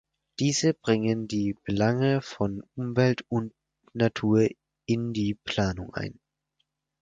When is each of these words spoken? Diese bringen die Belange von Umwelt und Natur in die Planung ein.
Diese 0.39 0.73
bringen 0.73 1.27
die 1.27 1.55
Belange 1.63 2.23
von 2.23 2.63
Umwelt 2.73 3.23
und 3.29 3.53
Natur 3.93 4.47
in 4.87 5.13
die 5.13 5.35
Planung 5.43 5.93
ein. 5.93 6.19